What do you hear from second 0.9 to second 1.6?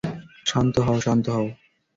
শান্ত হও।